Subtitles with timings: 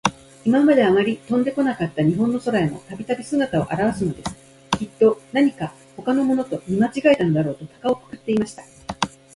[0.45, 4.35] いままで、あまり飛んでこなかった日本の空へも、たびたび、すがたをあらわすのです。
[4.79, 8.63] きっと、なにかほかのものと、見まちがえたのだろうと、たかをくくっていました。